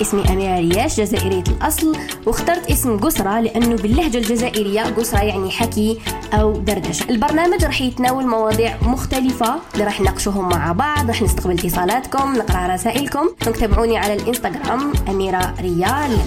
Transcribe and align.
اسمي 0.00 0.32
أميرة 0.32 0.58
رياش 0.58 1.00
جزائرية 1.00 1.44
الأصل 1.48 1.96
واخترت 2.26 2.70
اسم 2.70 2.98
قسرة 2.98 3.40
لأنه 3.40 3.76
باللهجة 3.76 4.18
الجزائرية 4.18 4.82
قسرة 4.82 5.22
يعني 5.22 5.50
حكي 5.50 5.98
أو 6.32 6.52
دردشة. 6.52 7.10
البرنامج 7.10 7.64
راح 7.64 7.80
يتناول 7.80 8.26
مواضيع 8.26 8.76
مختلفة 8.82 9.54
اللي 9.74 9.84
راح 9.84 10.00
نناقشوهم 10.00 10.48
مع 10.48 10.72
بعض 10.72 11.08
راح 11.08 11.22
نستقبل 11.22 11.52
اتصالاتكم 11.52 12.34
نقرأ 12.36 12.74
رسائلكم. 12.74 13.28
تابعوني 13.60 13.98
على 13.98 14.14
الإنستغرام 14.14 14.92
أميرة 15.08 15.54
ريال. 15.60 16.18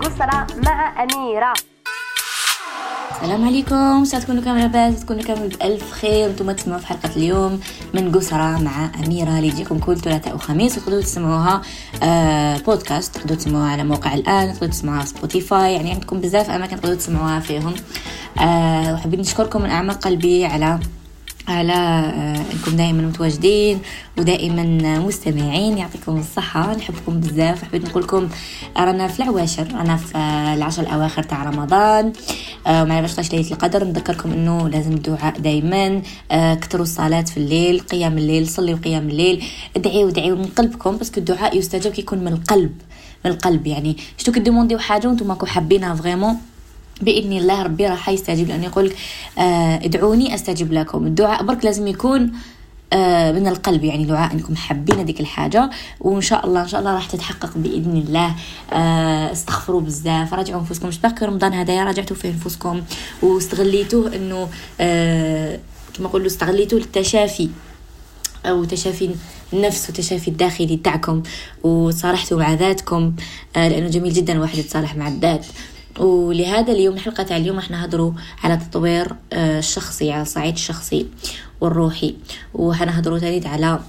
قسرة 0.00 0.46
مع 0.64 1.02
أميرة. 1.02 1.71
السلام 3.22 3.44
عليكم. 3.44 4.04
ساعة 4.04 4.22
تكونوا 4.22 4.42
كامل 4.42 4.60
لاباس 4.60 5.00
تكونوا 5.00 5.22
كامل 5.22 5.48
بألف 5.48 5.92
خير. 5.92 6.30
أنتم 6.30 6.52
تسمعوا 6.52 6.80
في 6.80 6.86
حلقة 6.86 7.10
اليوم 7.16 7.60
من 7.94 8.12
قسرة 8.12 8.58
مع 8.58 8.90
أميرة 9.06 9.38
اللي 9.38 9.50
تجيكم 9.50 9.78
كل 9.78 9.96
ثلاثاء 9.96 10.34
وخميس 10.34 10.78
وتقدروا 10.78 11.00
تسمعوها 11.00 11.62
آه 12.02 12.58
بودكاست 12.58 13.14
تقدروا 13.14 13.38
تسمعوها 13.38 13.70
على 13.70 13.84
موقع 13.84 14.14
الآن. 14.14 14.52
تقدروا 14.52 14.70
تسمعوها 14.70 15.04
سبوتيفاي 15.04 15.74
يعني 15.74 15.90
عندكم 15.90 16.20
بزاف 16.20 16.50
أماكن 16.50 16.76
تقدروا 16.76 16.94
تسمعوها 16.94 17.40
فيهم. 17.40 17.74
آه 18.40 18.94
وحبيت 18.94 19.20
نشكركم 19.20 19.62
من 19.62 19.70
أعماق 19.70 19.96
قلبي 19.96 20.44
على 20.44 20.78
على 21.48 21.72
آه، 21.72 22.44
أنكم 22.52 22.76
دائما 22.76 23.02
متواجدين 23.02 23.78
ودائما 24.18 24.98
مستمعين 24.98 25.78
يعطيكم 25.78 26.18
الصحة. 26.18 26.76
نحبكم 26.76 27.20
بزاف. 27.20 27.64
حبيت 27.64 27.88
نقول 27.88 28.02
لكم 28.02 28.28
رانا 28.76 29.08
في 29.08 29.20
العواشر 29.20 29.74
رانا 29.74 29.96
في 29.96 30.18
آه، 30.18 30.54
العشر 30.54 30.82
الأواخر 30.82 31.22
تاع 31.22 31.42
رمضان. 31.42 32.12
آه، 32.66 32.82
ومع 32.82 32.98
14 32.98 33.32
ليلة 33.32 33.50
القدر. 33.50 33.84
نذكركم 33.84 34.32
إنه 34.32 34.68
لازم 34.68 34.92
الدعاء 34.92 35.38
دائما. 35.38 36.02
كثروا 36.30 36.82
الصلاة 36.82 37.22
في 37.22 37.36
الليل 37.36 37.80
قيام 37.80 38.18
الليل 38.18 38.48
صليوا 38.48 38.78
قيام 38.78 39.08
الليل. 39.08 39.44
ادعيوا 39.76 40.10
ادعيوا 40.10 40.36
من 40.36 40.44
قلبكم 40.46 40.96
بس 40.96 41.18
الدعاء 41.18 41.58
يستجاب 41.58 41.92
كيكون 41.92 42.18
من 42.18 42.32
القلب 42.32 42.72
من 43.24 43.30
القلب 43.30 43.66
يعني. 43.66 43.96
شفتو 44.18 44.32
كديمونديو 44.32 44.78
حاجة 44.78 45.08
وأنتم 45.08 45.28
راكو 45.28 45.46
حابينها 45.46 45.94
vraiment 45.94 46.36
بإذن 47.02 47.32
الله 47.32 47.62
ربي 47.62 47.86
راح 47.86 48.08
يستجيب 48.08 48.48
لأنه 48.48 48.64
يقول 48.64 48.92
آه 49.38 49.76
ادعوني 49.76 50.34
استجب 50.34 50.72
لكم. 50.72 51.06
الدعاء 51.06 51.42
برك 51.42 51.64
لازم 51.64 51.86
يكون 51.86 52.32
آه 52.92 53.32
من 53.32 53.46
القلب 53.46 53.84
يعني 53.84 54.04
دعاء 54.04 54.32
أنكم 54.32 54.56
حابين 54.56 54.98
هذيك 54.98 55.20
الحاجة. 55.20 55.70
وإن 56.00 56.20
شاء 56.20 56.46
الله 56.46 56.62
إن 56.62 56.68
شاء 56.68 56.80
الله 56.80 56.94
راح 56.94 57.06
تتحقق 57.06 57.50
بإذن 57.56 57.96
الله. 58.06 58.34
آه 58.72 59.32
استغفروا 59.32 59.80
بزاف 59.80 60.34
راجعوا 60.34 60.60
أنفسكم. 60.60 60.90
شباك 60.90 61.22
رمضان 61.22 61.52
هذايا 61.52 61.84
راجعتوا 61.84 62.16
فيه 62.16 62.28
أنفسكم. 62.28 62.82
واستغليتوه 63.22 64.16
إنه 64.16 64.48
كما 65.94 66.08
نقولوا 66.08 66.26
استغليتوه 66.26 66.78
للتشافي. 66.80 67.48
أو 68.46 68.64
تشافي 68.64 69.10
النفس 69.52 69.90
وتشافي 69.90 70.28
الداخلي 70.28 70.76
تاعكم. 70.76 71.22
وصالحتوا 71.62 72.38
مع 72.38 72.54
ذاتكم 72.54 73.12
لأنه 73.56 73.88
جميل 73.88 74.12
جدا 74.12 74.32
الواحد 74.32 74.58
يتصالح 74.58 74.96
مع 74.96 75.08
الذات. 75.08 75.46
ولهذا 75.98 76.72
اليوم 76.72 76.94
الحلقة 76.94 77.22
تاع 77.22 77.36
اليوم 77.36 77.58
إحنا 77.58 77.76
نهضروا 77.80 78.12
على 78.44 78.56
تطوير 78.56 79.12
الشخصي 79.32 80.12
على 80.12 80.22
الصعيد 80.22 80.54
الشخصي 80.54 81.06
والروحي. 81.60 82.14
وحنهضروا 82.54 83.18
تاني 83.18 83.48
على 83.48 83.80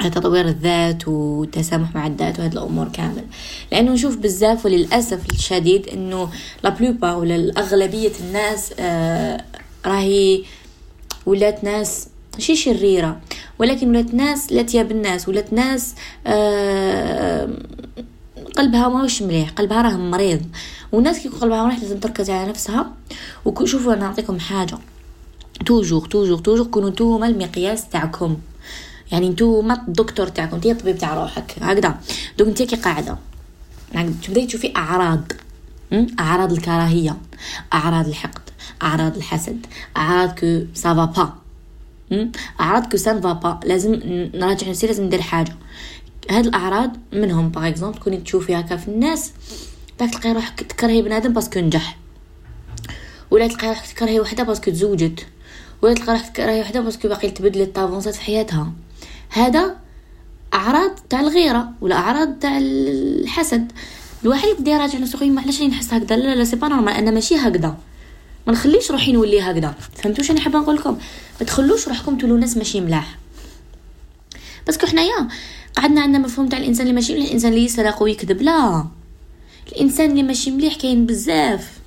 تطوير 0.00 0.48
الذات 0.48 1.08
والتسامح 1.08 1.94
مع 1.94 2.06
الذات 2.06 2.38
وهذه 2.38 2.52
الأمور 2.52 2.88
كامل. 2.88 3.24
لأنه 3.72 3.92
نشوف 3.92 4.16
بزاف 4.16 4.64
وللأسف 4.66 5.20
الشديد 5.32 5.88
إنه 5.88 6.28
لا 6.64 6.70
بلوبا 6.70 7.12
ولا 7.14 7.36
الأغلبية 7.36 8.12
الناس 8.20 8.72
آه 8.78 9.44
راهي 9.86 10.42
ولات 11.26 11.64
ناس 11.64 12.08
شي 12.38 12.56
شريرة 12.56 13.20
ولكن 13.58 13.88
ولات 13.88 14.14
ناس 14.14 14.52
لا 14.52 14.62
تياب 14.62 14.90
الناس 14.90 15.28
ولات 15.28 15.52
ناس 15.52 15.94
آه 16.26 17.48
قلبها 18.56 18.88
ماهوش 18.88 19.22
مليح 19.22 19.50
قلبها 19.50 19.82
راه 19.82 19.96
مريض. 19.96 20.42
والناس 20.92 21.18
كي 21.18 21.28
قلبها 21.28 21.64
مليح 21.64 21.78
لازم 21.78 22.00
تركز 22.00 22.30
على 22.30 22.48
نفسها. 22.48 22.92
وشوفوا 23.44 23.92
أنا 23.92 24.00
نعطيكم 24.00 24.38
حاجة. 24.38 24.78
توجور 25.66 26.06
توجور 26.06 26.38
توجور. 26.38 26.66
كونوا 26.66 26.90
نتوما 26.90 27.26
المقياس 27.26 27.88
تاعكم. 27.88 28.36
يعني 29.12 29.28
نتوما 29.28 29.74
الدكتور 29.88 30.28
تاعكم 30.28 30.54
انت 30.54 30.66
الطبيب 30.66 30.98
تاع 30.98 31.14
روحك. 31.14 31.54
هكذا. 31.60 31.98
دوك 32.38 32.48
انت 32.48 32.62
كي 32.62 32.76
قاعدة. 32.76 33.18
تبدأي 34.22 34.46
تشوفي 34.46 34.72
أعراض. 34.76 35.32
أعراض 36.20 36.52
الكراهية. 36.52 37.16
أعراض 37.72 38.08
الحقد. 38.08 38.50
أعراض 38.82 39.16
الحسد. 39.16 39.66
أعراض 39.96 40.38
كو 40.38 40.64
سافا 40.74 41.04
با 41.04 41.32
أعراض 42.60 42.86
كو 42.86 42.96
سان 42.96 43.20
با 43.20 43.60
لازم 43.64 44.00
نراجع 44.34 44.68
نفسي 44.68 44.86
لازم 44.86 45.04
ندير 45.04 45.20
حاجة. 45.20 45.56
هاد 46.30 46.46
الاعراض 46.46 46.96
منهم 47.12 47.48
par 47.48 47.68
exemple 47.68 47.98
تكوني 47.98 48.16
تشوفي 48.16 48.54
هكا 48.54 48.76
في 48.76 48.88
الناس 48.88 49.32
باك 50.00 50.10
تلقاي 50.10 50.32
روحك 50.32 50.60
تكرهي 50.60 51.02
بنادم 51.02 51.32
parce 51.32 51.49
que 51.49 51.60
نجح. 51.60 51.96
ولا 53.30 53.48
تلقاي 53.48 53.68
روحك 53.68 53.86
تكرهي 53.86 54.20
وحدة 54.20 54.42
parce 54.42 54.60
que 54.60 54.70
تزوجت. 54.70 55.26
ولا 55.82 55.94
تلقاي 55.94 56.16
روحك 56.16 56.32
تكرهي 56.32 56.60
وحدة 56.60 56.80
parce 56.80 56.98
que 56.98 57.08
باقي 57.08 57.30
تبدلت 57.30 57.76
avanc 57.76 58.08
ات 58.08 58.14
في 58.14 58.20
حياتها. 58.20 58.72
هذا 59.30 59.76
أعراض 60.54 60.90
تاع 61.10 61.20
الغيرة 61.20 61.68
ولا 61.80 61.96
أعراض 61.96 62.38
تاع 62.38 62.58
الحسد. 62.58 63.72
الواحد 64.22 64.48
يبدا 64.48 64.70
يراجع 64.70 64.98
نفسه 64.98 65.18
خويا 65.18 65.34
علاش 65.38 65.60
راني 65.60 65.70
نحس 65.70 65.94
هكذا. 65.94 66.16
لا 66.16 66.34
لا 66.34 66.44
c'est 66.44 66.56
pas 66.56 66.68
normal 66.68 66.92
أنا 66.92 67.10
ماشي 67.10 67.36
هكذا. 67.36 67.76
ما 68.46 68.52
نخليش 68.52 68.90
روحي 68.90 69.12
نولي 69.12 69.40
هكذا. 69.40 69.74
فهمتوا 69.94 70.24
شنو 70.24 70.40
حابه 70.40 70.58
نقول 70.58 70.76
لكم 70.76 70.98
ما 71.40 71.46
تخلوش 71.46 71.88
روحكم 71.88 72.18
تولوا 72.18 72.38
ناس 72.38 72.56
ماشي 72.56 72.80
ملاح. 72.80 73.18
parce 74.66 74.79
que 74.79 74.86
حنايا 74.86 75.28
قعدنا 75.76 76.00
عندنا 76.00 76.18
مفهوم 76.18 76.48
تاع 76.48 76.58
الإنسان 76.58 76.82
اللي 76.82 76.94
ماشي 76.94 77.12
مليح 77.12 77.26
الإنسان 77.26 77.52
اللي 77.52 77.64
يسرق 77.64 78.02
ويكذب 78.02 78.42
لا. 78.42 78.86
الإنسان 79.72 80.10
اللي 80.10 80.22
ماشي 80.22 80.50
مليح 80.50 80.74
كاين 80.74 81.06
بزاف. 81.06 81.78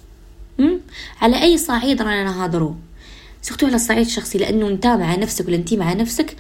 على 1.21 1.41
أي 1.41 1.57
صعيد 1.57 2.01
رانا 2.01 2.23
نهضروا 2.23 2.73
سورتو 3.41 3.65
على 3.65 3.75
الصعيد 3.75 4.05
الشخصي 4.05 4.37
لأنه 4.37 4.67
أنت 4.67 4.87
مع 4.87 5.15
نفسك 5.15 5.47
ولا 5.47 5.55
انت 5.55 5.73
مع 5.73 5.93
نفسك 5.93 6.35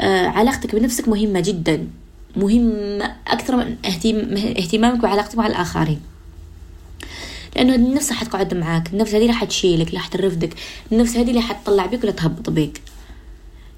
آه 0.00 0.26
علاقتك 0.26 0.74
بنفسك 0.74 1.08
مهمة 1.08 1.40
جدا. 1.40 1.86
مهمه 2.36 3.16
أكثر 3.26 3.56
من 3.56 3.76
اهتمامك 4.58 5.04
وعلاقتك 5.04 5.38
مع 5.38 5.46
الآخرين. 5.46 6.00
لأنه 7.56 7.74
النفس 7.74 8.10
راح 8.10 8.24
تقعد 8.24 8.54
معاك 8.54 8.92
النفس 8.92 9.14
هذه 9.14 9.26
راح 9.26 9.44
تشيلك 9.44 9.94
راح 9.94 10.06
ترفدك 10.06 10.54
النفس 10.92 11.16
هذه 11.16 11.30
اللي 11.30 11.40
حتطلع 11.40 11.86
بك 11.86 12.02
ولا 12.02 12.12
تهبط 12.12 12.50
بك 12.50 12.80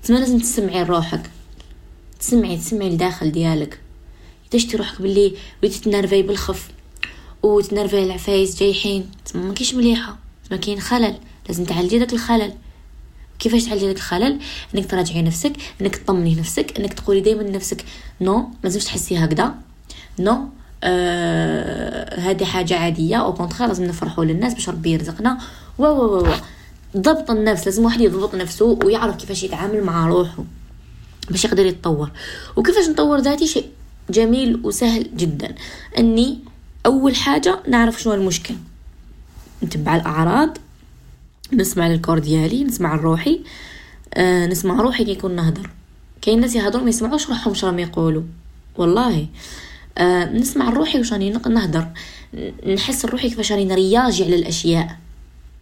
تسمى 0.02 0.18
لازم 0.18 0.38
تسمعي 0.38 0.84
لروحك 0.84 1.30
تسمعي 2.22 2.56
تسمعي 2.56 2.88
الداخل 2.88 3.32
ديالك. 3.32 3.80
تشتي 4.50 4.76
روحك 4.76 5.02
باللي 5.02 5.34
وليتي 5.62 5.80
تنرفي 5.80 6.22
بالخف 6.22 6.68
وتنرفي 7.42 8.02
العفايس 8.02 8.60
جايحين 8.60 9.10
تسمى 9.24 9.42
ما 9.42 9.54
كيش 9.54 9.74
مليحة 9.74 10.16
ما 10.50 10.56
كاين 10.56 10.80
خلل 10.80 11.14
لازم 11.48 11.64
تعالجي 11.64 11.98
داك 11.98 12.12
الخلل. 12.12 12.52
كيفاش 13.38 13.64
تعالجي 13.64 13.86
داك 13.86 13.96
الخلل؟ 13.96 14.38
إنك 14.74 14.90
تراجعي 14.90 15.22
نفسك 15.22 15.52
إنك 15.80 15.96
تطمني 15.96 16.34
نفسك 16.34 16.78
إنك 16.78 16.92
تقولي 16.92 17.20
دائما 17.20 17.42
لنفسك 17.42 17.84
non 18.20 18.36
ما 18.36 18.50
لازمش 18.64 18.84
تحسي 18.84 19.16
هكذا. 19.16 19.54
non 20.18 20.48
آه 20.84 22.20
هذه 22.20 22.44
حاجة 22.44 22.76
عادية 22.76 23.16
au 23.16 23.34
contraire 23.34 23.62
لازم 23.62 23.84
نفرحوا 23.84 24.24
للناس 24.24 24.54
باش 24.54 24.68
ربي 24.68 24.90
يرزقنا. 24.90 25.38
و 25.78 25.84
و 25.84 26.18
و 26.18 26.34
ضبط 26.96 27.30
النفس 27.30 27.66
لازم 27.66 27.84
واحد 27.84 28.00
يضبط 28.00 28.34
نفسه 28.34 28.78
ويعرف 28.84 29.16
كيفاش 29.16 29.42
يتعامل 29.42 29.84
مع 29.84 30.06
روحه. 30.06 30.44
باش 31.30 31.44
يقدر 31.44 31.66
يتطور. 31.66 32.10
وكيفاش 32.56 32.88
نطور 32.88 33.18
ذاتي؟ 33.18 33.46
شيء 33.46 33.68
جميل 34.10 34.60
وسهل 34.64 35.16
جدا. 35.16 35.54
إني 35.98 36.38
أول 36.86 37.16
حاجة 37.16 37.62
نعرف 37.68 38.02
شنو 38.02 38.14
المشكل. 38.14 38.54
نتبع 39.64 39.96
الأعراض 39.96 40.58
نسمع 41.52 41.88
لل 41.88 41.97
corps 41.97 42.18
ديالي 42.18 42.64
نسمع 42.64 42.94
لروحي 42.94 43.40
آه 44.14 44.46
نسمع 44.46 44.80
روحي 44.80 45.04
كي 45.04 45.10
يكون 45.10 45.36
نهضر. 45.36 45.70
كاين 46.22 46.40
ناس 46.40 46.54
يهضروا 46.54 46.82
ما 46.82 46.88
يسمعوش 46.88 47.28
روحهم 47.28 47.54
شرام 47.54 47.78
يقولوا. 47.78 48.22
والله. 48.76 49.26
آه 49.98 50.24
نسمع 50.24 50.70
لروحي 50.70 50.98
واش 50.98 51.12
راني 51.12 51.30
نهضر. 51.30 51.88
نحس 52.74 53.04
روحي 53.04 53.28
كيفاش 53.28 53.52
راني 53.52 53.64
ن 53.64 53.74
réagi 53.74 54.24
على 54.24 54.36
الأشياء. 54.36 54.98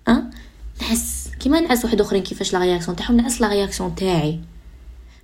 أه؟ 0.08 0.23
نحس. 0.81 1.31
كيما 1.40 1.61
نعس 1.61 1.85
واحد 1.85 2.00
أخرين 2.00 2.23
كيفاش 2.23 2.52
la 2.52 2.58
réaction 2.58 2.97
تاعهم 2.96 3.17
نعس 3.17 3.40
la 3.41 3.49
réaction 3.49 3.94
تاعي. 3.94 4.40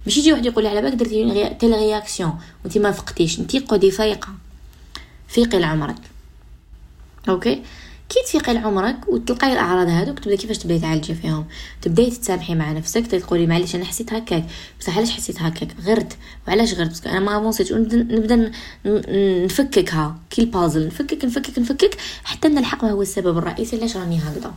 ماشي 0.06 0.20
يجي 0.20 0.32
واحد 0.32 0.46
يقول 0.46 0.64
لي 0.64 0.70
على 0.70 0.82
بالك 0.82 0.94
درتي 0.94 1.54
telle 1.60 1.72
réaction 1.72 2.38
وانت 2.64 2.78
ما 2.78 2.90
فقتيش. 2.90 3.38
انت 3.38 3.56
قودي 3.56 3.90
فايقة. 3.90 4.28
فيقي 5.28 5.58
لعمرك. 5.58 5.96
okay؟ 7.28 7.62
كي 8.08 8.22
تفيقي 8.26 8.54
لعمرك 8.54 9.08
وتلقاي 9.08 9.52
الأعراض 9.52 9.88
هذوك 9.88 10.18
تبدا 10.18 10.36
كيفاش 10.36 10.58
تبداي 10.58 10.78
تعالجي 10.78 11.14
فيهم. 11.14 11.46
تبداي 11.82 12.10
تتسامحي 12.10 12.54
مع 12.54 12.72
نفسك 12.72 13.06
تقولي 13.06 13.46
معليش 13.46 13.74
أنا 13.74 13.84
حسيت 13.84 14.12
هكاك. 14.12 14.46
بصح 14.80 14.96
علاش 14.96 15.10
حسيت 15.10 15.42
هكاك؟ 15.42 15.68
غرت. 15.84 16.16
وعلاش 16.48 16.74
غرت؟ 16.74 16.90
parce 16.90 17.00
que 17.00 17.06
أنا 17.06 17.20
ما 17.20 17.38
avancé 17.38 17.61
تش 17.61 17.72
نبدأ 17.72 18.52
نفككها. 19.44 20.18
كي 20.30 20.42
البازل 20.42 20.86
نفكك 20.86 21.24
نفكك 21.24 21.58
نفكك 21.58 21.96
حتى 22.24 22.48
نلحق 22.48 22.84
ما 22.84 22.90
هو 22.90 23.02
السبب 23.02 23.38
الرئيسي 23.38 23.76
علاش 23.76 23.96
راني 23.96 24.18
هكذا. 24.18 24.54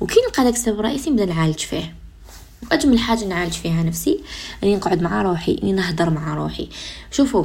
وكي 0.00 0.20
نلقى 0.20 0.44
داك 0.44 0.54
السبب 0.54 0.80
الرئيسي 0.80 1.10
نبدأ 1.10 1.24
نعالج 1.24 1.58
فيه. 1.58 1.94
واجمل 2.72 2.98
حاجة 2.98 3.24
نعالج 3.24 3.52
فيها 3.52 3.82
نفسي 3.82 4.20
إني 4.64 4.76
نقعد 4.76 5.02
مع 5.02 5.22
روحي 5.22 5.58
إني 5.62 5.72
نهدر 5.72 6.10
مع 6.10 6.34
روحي. 6.34 6.68
شوفوا 7.10 7.44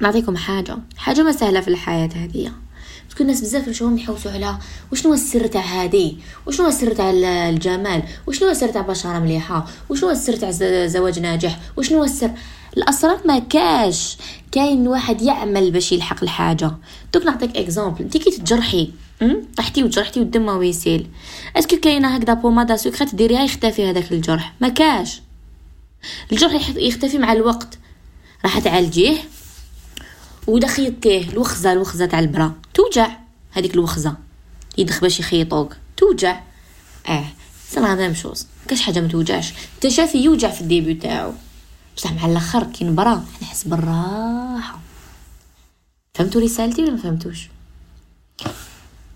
نعطيكم 0.00 0.36
حاجة 0.36 0.78
حاجة 0.96 1.22
ما 1.22 1.32
سهلة 1.32 1.60
في 1.60 1.68
الحياة 1.68 2.10
هذه. 2.14 2.52
تكون 3.10 3.26
الناس 3.26 3.40
بزاف 3.40 3.68
نشوفهم 3.68 3.98
يحوسوا 3.98 4.32
على 4.32 4.58
وشنو 4.92 5.14
السر 5.14 5.46
تاع 5.46 5.60
هادي 5.60 6.16
وشنو 6.46 6.68
السر 6.68 6.94
تاع 6.94 7.10
الجمال؟ 7.48 8.02
وشنو 8.26 8.50
السر 8.50 8.68
تاع 8.68 8.80
بشرة 8.80 9.18
مليحة؟ 9.18 9.66
وشنو 9.88 10.10
السر 10.10 10.36
تاع 10.36 10.50
زواج 10.86 11.18
ناجح؟ 11.18 11.60
وشنو 11.76 12.04
السر؟ 12.04 12.30
الأسرار 12.76 13.20
ما 13.26 13.38
كاش. 13.38 14.16
كاين 14.52 14.88
واحد 14.88 15.22
يعمل 15.22 15.70
باش 15.70 15.92
يلحق 15.92 16.22
الحاجة. 16.22 16.70
دوك 17.14 17.26
نعطيك 17.26 17.56
exemple 17.56 18.02
انت 18.02 18.16
كي 18.16 18.30
تجرحي 18.30 18.90
طحتي 19.56 19.84
وجرحتي 19.84 20.20
والدم 20.20 20.46
ما 20.46 20.64
يسيل 20.64 21.10
est-ce 21.56 21.69
que 21.69 21.76
كاينة 21.76 22.16
هكذا 22.16 22.34
بومادا 22.34 22.76
secrète 22.76 23.14
ديريها 23.14 23.44
يختفي 23.44 23.90
هذاك 23.90 24.12
الجرح؟ 24.12 24.54
ما 24.60 24.68
كاش. 24.68 25.22
الجرح 26.32 26.68
يختفي 26.76 27.18
مع 27.18 27.32
الوقت. 27.32 27.78
راح 28.44 28.58
تعالجيه 28.58 29.18
ودا 30.46 30.66
خيطتيه 30.66 31.28
الوخزه 31.28 31.72
الوخزة 31.72 32.06
تاع 32.06 32.18
البرا. 32.18 32.54
توجع. 32.74 33.10
هذيك 33.52 33.74
الوخزة. 33.74 34.16
يدخ 34.78 35.00
باش 35.00 35.20
يخيطوك 35.20 35.76
توجع. 35.96 36.40
آه. 37.08 37.24
c'est 37.68 37.80
la 37.80 37.94
même 37.94 38.14
chose. 38.14 38.46
كاش 38.68 38.80
حاجة 38.80 39.00
ما 39.00 39.08
توجعش. 39.08 39.52
التشافي 39.74 40.18
يوجع 40.18 40.50
في 40.50 40.60
ال 40.60 40.66
début 40.66 40.94
تاعو. 40.94 41.32
بصح 41.96 42.12
مع 42.12 42.26
الأخر 42.26 42.64
كي 42.64 42.84
نبرا 42.84 43.24
نحس 43.42 43.64
بالراحة. 43.64 44.80
فهمتوا 46.14 46.40
رسالتي 46.40 46.82
ولا 46.82 46.90
ما 46.90 46.96
فهمتوش؟ 46.96 47.48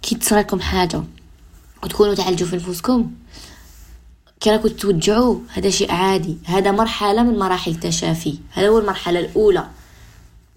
كي 0.04 0.14
تصرالكم 0.14 0.60
حاجة 0.60 1.02
وتكونوا 1.82 2.14
تعالجوا 2.14 2.48
في 2.48 2.56
نفوسكم 2.56 3.10
كي 4.40 4.50
راكم 4.50 4.68
توجعوا 4.68 5.38
هذا 5.48 5.70
شيء 5.70 5.92
عادي. 5.92 6.38
هذا 6.44 6.70
مرحلة 6.70 7.22
من 7.22 7.38
مراحل 7.38 7.70
التشافي. 7.70 8.38
هذا 8.52 8.68
هو 8.68 8.78
المرحلة 8.78 9.20
الأولى 9.20 9.66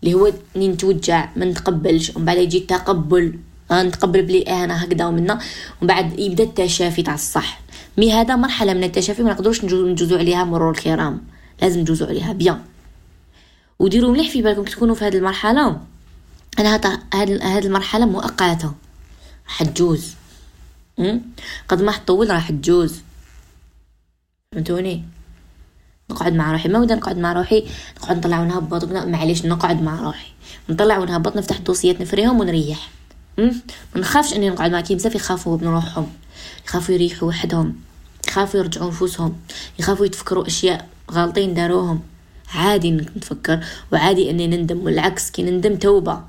اللي 0.03 0.13
هو 0.13 0.33
إني 0.55 0.67
نتوجع 0.67 1.29
ما 1.35 1.45
نتقبلش. 1.45 2.15
ومن 2.15 2.25
بعد 2.25 2.37
يجي 2.37 2.57
التقبل. 2.57 3.39
آه 3.71 3.83
نتقبل 3.83 4.21
بلي 4.21 4.37
إيه 4.37 4.63
أنا 4.63 4.83
هكذا 4.83 5.05
ومنا 5.05 5.33
ومن 5.81 5.87
بعد 5.87 6.19
يبدأ 6.19 6.43
التشافي 6.43 7.03
تاع 7.03 7.13
الصح. 7.13 7.61
مي 7.97 8.13
هذا 8.13 8.35
مرحلة 8.35 8.73
من 8.73 8.83
التشافي 8.83 9.23
ما 9.23 9.31
نقدروش 9.31 9.65
نجوزو 9.65 10.17
عليها 10.17 10.43
مرور 10.43 10.71
الكرام. 10.71 11.21
لازم 11.61 11.79
نجوزو 11.79 12.05
عليها 12.05 12.33
بيان. 12.33 12.61
وديروا 13.79 14.11
مليح 14.11 14.29
في 14.29 14.41
بالكم 14.41 14.63
تكونوا 14.63 14.95
في 14.95 15.05
هذه 15.05 15.17
المرحلة. 15.17 15.81
أنا 16.59 16.99
هذه 17.13 17.65
المرحلة 17.65 18.05
مؤقتة. 18.05 18.73
راح 19.47 19.63
تجوز 19.63 20.15
قد 21.67 21.81
ما 21.81 21.91
حطول 21.91 22.29
راح 22.29 22.51
تجوز. 22.51 23.01
فهمتوني؟ 24.51 25.03
نقعد 26.11 26.33
مع 26.33 26.51
روحي. 26.51 26.69
ما 26.69 26.79
ودي 26.79 26.93
نقعد 26.93 27.17
مع 27.17 27.33
روحي 27.33 27.67
نقعد 27.97 28.17
نطلع 28.17 28.39
ونهبط 28.39 28.85
معليش 28.85 29.45
نقعد 29.45 29.81
مع 29.81 30.01
روحي. 30.01 30.31
نطلع 30.69 30.97
ونهبط 30.97 31.35
نفتح 31.35 31.57
دوسيات 31.57 32.01
نفريهم 32.01 32.39
ونريح. 32.39 32.89
ما 33.37 33.51
نخافش 33.95 34.33
إني 34.33 34.49
نقعد 34.49 34.71
مع 34.71 34.81
كي 34.81 34.95
بزاف 34.95 35.15
يخافوا 35.15 35.57
من 35.57 35.67
روحهم. 35.67 36.13
يخافوا 36.65 36.95
يريحوا 36.95 37.27
وحدهم. 37.27 37.75
يخافوا 38.27 38.59
يرجعوا 38.59 38.87
نفوسهم. 38.87 39.39
يخافوا 39.79 40.05
يتفكروا 40.05 40.47
أشياء 40.47 40.87
غالطين 41.11 41.53
داروهم. 41.53 42.01
عادي 42.53 42.91
نتفكر 42.91 43.63
وعادي 43.93 44.29
إني 44.29 44.47
نندم 44.47 44.79
والعكس 44.79 45.31
كي 45.31 45.43
نندم 45.43 45.75
توبة. 45.75 46.23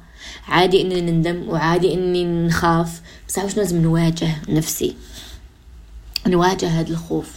عادي 0.49 0.81
إني 0.81 1.01
نندم 1.01 1.49
وعادي 1.49 1.95
إني 1.95 2.25
نخاف 2.25 3.01
بس 3.29 3.39
واش 3.39 3.57
لازم 3.57 3.83
نواجه 3.83 4.37
نفسي؟ 4.49 4.95
نواجه 6.27 6.69
هذا 6.69 6.91
الخوف. 6.91 7.31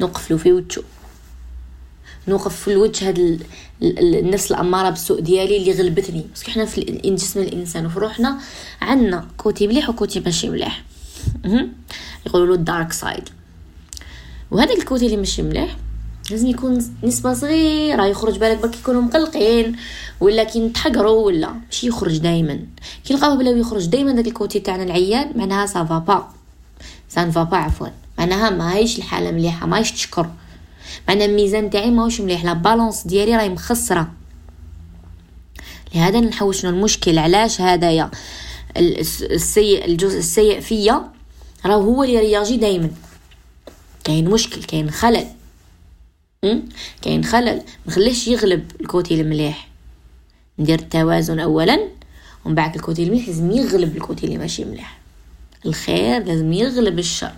نوقف 0.00 0.30
له 0.30 0.36
في 0.36 0.52
وجهه 0.52 0.82
نوقف 2.28 2.56
في 2.56 2.72
الوجه 2.72 3.08
هاد 3.08 3.42
النفس 3.82 4.50
الأمارة 4.50 4.90
بالسوء 4.90 5.20
ديالي 5.20 5.56
اللي 5.56 5.72
غلبتني. 5.72 6.26
بس 6.34 6.44
حنا 6.44 6.64
في 6.64 6.80
جسم 7.04 7.40
الإنسان 7.40 7.86
وفي 7.86 7.98
روحنا 7.98 8.38
عندنا 8.80 9.28
côté 9.36 9.66
مليح 9.66 9.88
و 9.88 9.94
côté 9.94 10.20
ماشي 10.20 10.48
مليح. 10.50 10.84
يقولوا 12.26 12.46
له 12.46 12.54
ال 12.54 12.62
dark 12.62 12.92
side 12.92 13.28
وهذا 14.50 14.74
ال 14.74 14.80
côté 14.80 15.06
اللي 15.06 15.16
ماشي 15.16 15.42
مليح 15.42 15.76
لازم 16.30 16.46
يكون 16.46 16.84
نسبة 17.02 17.34
صغيرة 17.34 18.06
يخرج 18.06 18.38
بالك 18.38 18.58
برك 18.58 18.76
يكونوا 18.76 19.02
مقلقين 19.02 19.76
ولا 20.20 20.44
كي 20.44 20.60
نتحقروا 20.60 21.26
ولا 21.26 21.52
ماشي 21.52 21.86
يخرج 21.86 22.18
دايما. 22.18 22.60
كي 23.04 23.14
نلقاوه 23.14 23.36
بلا 23.36 23.50
يخرج 23.50 23.86
دايما 23.86 24.12
داك 24.12 24.26
ال 24.26 24.33
côté 24.33 24.60
تاعنا 24.60 24.82
العيان 24.82 25.32
معناها 25.38 25.66
ça 25.66 25.82
va 25.82 25.98
pas 25.98 26.28
ça 27.08 27.19
ne 27.19 27.30
va 27.30 27.42
pas 27.42 27.56
عفوا. 27.56 27.88
معناها 28.18 28.50
ما 28.50 28.74
هيش 28.74 28.98
الحالة 28.98 29.30
مليحة 29.30 29.66
ما 29.66 29.78
هيش 29.78 29.92
تشكر. 29.92 30.30
معناها 31.08 31.26
الميزان 31.26 31.70
تاعي 31.70 31.90
ماهوش 31.90 32.20
مليح 32.20 32.44
la 32.44 32.52
balance 32.52 33.06
ديالي 33.06 33.36
راهي 33.36 33.48
مخسرة. 33.48 34.12
لهذا 35.94 36.20
نحوس 36.20 36.60
شنو 36.60 36.70
المشكل؟ 36.70 37.18
علاش 37.18 37.60
هدايا 37.60 38.10
السيء 38.76 39.84
الجزء 39.84 40.18
السيء 40.18 40.60
فيا؟ 40.60 41.10
راه 41.66 41.74
هو 41.74 42.04
اللي 42.04 42.18
رياجي 42.18 42.56
دايما. 42.56 42.90
كاين 44.04 44.30
مشكل 44.30 44.62
كاين 44.62 44.90
خلل. 44.90 45.26
كاين 47.02 47.24
خلل. 47.24 47.62
نخليش 47.86 48.28
يغلب 48.28 48.70
ال 48.80 48.88
côté 48.88 49.20
المليح 49.20 49.68
ندير 50.58 50.78
التوازن 50.78 51.40
اولا 51.40 51.88
ومن 52.44 52.54
بعد 52.54 52.74
ال 52.74 52.80
côté 52.80 53.02
المليح 53.02 53.28
لازم 53.28 53.50
يغلب 53.50 53.96
ال 53.96 54.02
côté 54.02 54.26
اللي 54.26 54.38
ماشي 54.38 54.64
مليح. 54.64 54.98
الخير 55.66 56.24
لازم 56.24 56.52
يغلب 56.52 56.98
الشر. 56.98 57.32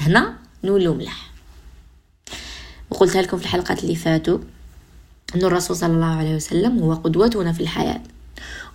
هنا 0.00 0.36
نولو 0.64 0.94
مليح. 0.94 1.30
وقلتها 2.90 3.22
لكم 3.22 3.38
في 3.38 3.44
الحلقات 3.44 3.82
اللي 3.82 3.94
فاتوا 3.94 4.38
أن 5.34 5.44
الرسول 5.44 5.76
صلى 5.76 5.92
الله 5.94 6.16
عليه 6.16 6.34
وسلم 6.34 6.78
هو 6.78 6.94
قدوتنا 6.94 7.52
في 7.52 7.60
الحياة. 7.60 8.00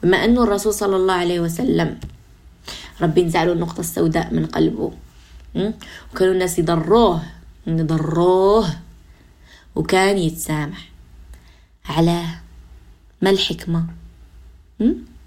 وما 0.04 0.26
أن 0.26 0.38
الرسول 0.38 0.74
صلى 0.74 0.96
الله 0.96 1.14
عليه 1.14 1.40
وسلم 1.40 2.00
ربي 3.02 3.24
نزعلوا 3.24 3.54
النقطة 3.54 3.80
السوداء 3.80 4.34
من 4.34 4.46
قلبه. 4.46 4.92
وكانوا 6.14 6.34
الناس 6.34 6.60
يضروه. 6.60 7.22
يضروه 7.68 8.70
وكان 9.76 10.18
يتسامح 10.18 10.90
على 11.86 12.24
ما 13.22 13.30
الحكمة؟ 13.30 13.86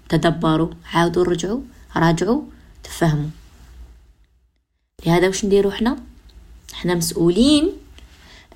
تدبروا 0.09 0.69
عاودوا 0.93 1.23
رجعوا 1.23 1.61
راجعوا 1.97 2.41
تفهموا. 2.83 3.29
لهذا 5.05 5.27
وش 5.27 5.45
نديرو 5.45 5.71
حنا 5.71 5.97
حنا 6.73 6.95
مسؤولين 6.95 7.71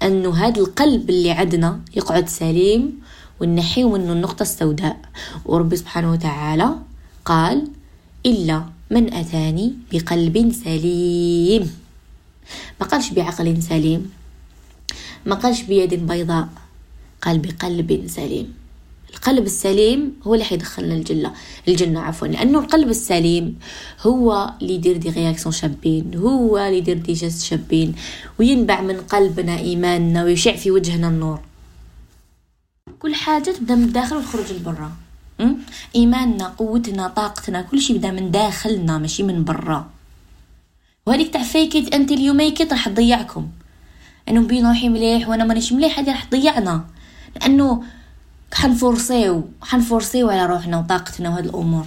انه 0.03 0.35
هذا 0.35 0.61
القلب 0.61 1.09
اللي 1.09 1.31
عندنا 1.31 1.81
يقعد 1.95 2.29
سليم 2.29 3.01
ونحيه 3.41 3.89
منه 3.89 4.13
النقطة 4.13 4.43
السوداء. 4.43 4.99
وربي 5.45 5.75
سبحانه 5.75 6.11
وتعالى 6.11 6.75
قال 7.25 7.67
إلا 8.25 8.65
من 8.91 9.13
أتاني 9.13 9.73
بقلب 9.91 10.51
سليم. 10.51 11.88
ما 12.81 12.87
قالش 12.87 13.09
بعقل 13.09 13.63
سليم. 13.63 14.11
ما 15.25 15.35
قالش 15.35 15.61
بيد 15.61 15.93
بيضاء. 16.07 16.47
قال 17.21 17.39
بقلب 17.39 18.03
سليم. 18.07 18.53
القلب 19.13 19.45
السليم 19.45 20.13
هو 20.23 20.33
اللي 20.33 20.45
حيدخلنا 20.45 20.95
الجنة. 20.95 21.33
الجنة 21.67 21.99
عفوا 21.99 22.27
لأنه 22.27 22.59
القلب 22.59 22.89
السليم 22.89 23.59
هو 24.01 24.53
اللي 24.61 24.73
يدير 24.73 24.97
des 24.97 25.09
réactions 25.09 25.51
شابين 25.53 26.15
هو 26.15 26.57
اللي 26.57 26.77
يدير 26.77 26.97
des 26.97 27.13
gestes 27.13 27.43
شابين 27.43 27.95
وينبع 28.39 28.81
من 28.81 28.97
قلبنا 28.97 29.57
إيماننا 29.57 30.23
ويشع 30.23 30.55
في 30.55 30.71
وجهنا 30.71 31.07
النور. 31.07 31.39
كل 32.99 33.15
حاجة 33.15 33.51
تبدأ 33.51 33.75
من 33.75 33.83
الداخل 33.83 34.15
وتخرج 34.15 34.53
لبرا 34.53 34.91
إيماننا 35.95 36.47
قوتنا 36.47 37.07
طاقتنا 37.07 37.61
كل 37.61 37.81
شيء 37.81 37.97
بدا 37.97 38.11
من 38.11 38.31
داخلنا 38.31 38.97
ماشي 38.97 39.23
من 39.23 39.43
برا. 39.43 39.89
وهذيك 41.09 41.33
تاع 41.33 41.43
fake 41.43 41.76
it 41.76 41.93
until 41.93 42.11
you 42.11 42.31
make 42.31 42.58
it 42.58 42.71
راح 42.71 42.89
تضيعكم. 42.89 43.47
أنه 44.29 44.41
بين 44.41 44.67
روحي 44.67 44.89
مليح 44.89 45.29
وأنا 45.29 45.43
مانيش 45.43 45.73
مليح 45.73 45.99
هذه 45.99 46.11
راح 46.11 46.23
تضيعنا. 46.23 46.85
لأنه 47.35 47.83
حنفورسيو 48.53 49.49
حنفورسيو 49.61 50.29
على 50.29 50.45
روحنا 50.45 50.79
وطاقتنا 50.79 51.29
وهاد 51.29 51.45
الأمور. 51.45 51.85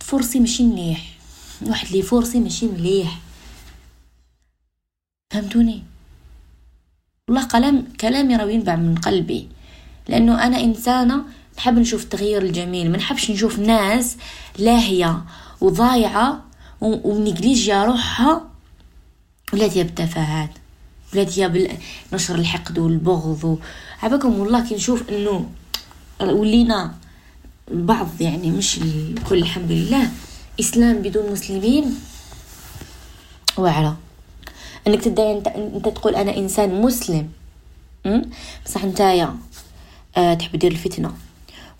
تفورسي 0.00 0.40
ماشي 0.40 0.62
مليح. 0.62 1.00
واحد 1.66 1.86
اللي 1.86 2.02
فورسي 2.02 2.40
ماشي 2.40 2.66
مليح. 2.66 3.18
فهمتوني؟ 5.32 5.82
والله 7.28 7.46
كلام 7.46 7.86
كلامي 8.00 8.36
راه 8.36 8.50
ينبع 8.50 8.76
من 8.76 8.94
قلبي. 8.94 9.48
لأنه 10.08 10.46
أنا 10.46 10.60
إنسانة 10.60 11.24
نحب 11.58 11.78
نشوف 11.78 12.02
التغيير 12.02 12.42
الجميل 12.42 12.90
ما 12.90 12.96
نحبش 12.96 13.30
نشوف 13.30 13.58
ناس 13.58 14.16
لاهية 14.58 15.24
وضايعة 15.60 16.49
ومنجليجيا 16.80 17.84
روحها 17.84 18.44
ولات 19.52 19.76
هي 19.76 19.84
بالتفاهات 19.84 20.50
ولات 21.14 21.38
هي 21.38 21.68
بنشر 22.12 22.34
الحقد 22.34 22.78
والبغض 22.78 23.58
عباكم 24.02 24.38
والله 24.40 24.68
كي 24.68 24.74
نشوف 24.74 25.08
إنه 25.08 25.48
ولينا 26.20 26.94
البعض 27.70 28.08
يعني 28.20 28.50
مش 28.50 28.78
الكل 28.78 29.38
الحمد 29.38 29.70
لله 29.70 30.10
إسلام 30.60 31.02
بدون 31.02 31.32
مسلمين 31.32 31.94
واعرة 33.56 33.96
إنك 34.86 35.04
تدعي 35.04 35.32
انت, 35.38 35.46
أنت 35.48 35.88
تقول 35.88 36.14
أنا 36.14 36.36
إنسان 36.36 36.80
مسلم 36.82 37.28
بصح 38.66 38.84
نتايا 38.84 39.36
أه 40.16 40.34
تحب 40.34 40.58
دير 40.58 40.72
الفتنة 40.72 41.12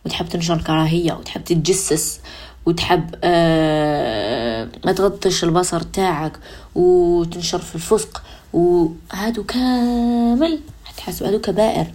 وتحب 0.06 0.28
تنشر 0.28 0.54
الكراهية 0.54 1.12
وتحب 1.12 1.44
تتجسس 1.44 2.20
وتحب 2.66 3.14
آه 3.24 4.49
ما 4.84 4.92
تغطش 4.92 5.44
البصر 5.44 5.82
تاعك 5.82 6.38
وتنشر 6.74 7.58
في 7.58 7.74
الفسق 7.74 8.22
وهادو 8.52 9.44
كامل 9.44 10.60
حتحسوا 10.84 11.26
هادو 11.26 11.38
كبائر. 11.40 11.86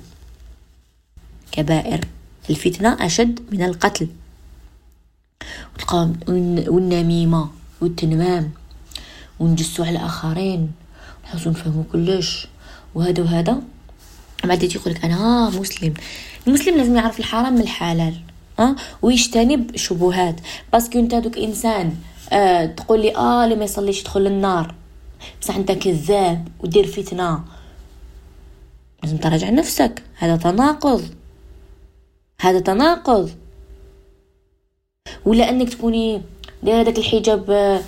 كبائر. 1.52 2.08
الفتنة 2.50 3.06
أشد 3.06 3.40
من 3.52 3.64
القتل. 3.64 4.08
والنميمة 6.68 7.50
والتنمام 7.82 8.52
ونجسوا 9.40 9.86
على 9.86 10.00
الآخرين 10.00 10.72
نحسوا 11.24 11.52
نفهموا 11.52 11.84
كلش. 11.92 12.48
وهذا 12.96 13.24
وهذا 13.24 13.62
بعد 14.44 14.64
يقول 14.64 14.94
لك 14.94 15.06
أنا 15.06 15.50
مسلم. 15.50 15.94
المسلم 16.48 16.78
لازم 16.78 16.96
يعرف 16.96 17.20
الحرام 17.20 17.54
من 17.54 17.62
الحلال. 17.62 18.25
أه؟ 18.60 18.76
ويجتنب 19.02 19.76
شبهات. 19.76 20.36
باسكو 20.74 21.00
انت 21.00 21.16
دوك 21.16 21.38
إنسان 21.38 21.96
أه 22.32 22.66
تقول 22.66 23.02
لي 23.02 23.16
آه 23.16 23.44
اللي 23.44 23.56
ما 23.56 23.64
يصليش 23.64 24.02
يدخل 24.02 24.28
النار. 24.28 24.76
بصح 25.42 25.56
أنت 25.56 25.72
كذاب 25.72 26.48
ودير 26.60 26.88
فتنة. 26.88 27.44
لازم 29.04 29.18
تراجع 29.18 29.50
نفسك. 29.50 30.04
هذا 30.16 30.36
تناقض. 30.36 31.04
هذا 32.42 32.60
تناقض. 32.60 33.32
ولا 35.26 35.50
أنك 35.50 35.70
تكوني 35.70 36.22
دايرة 36.64 36.84
داك 36.84 36.98
الحجاب 36.98 37.52
آه، 37.52 37.82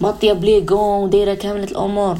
مطية 0.00 0.32
بليغون 0.32 1.04
ودايرة 1.04 1.34
كاملة 1.34 1.64
الأمور. 1.64 2.18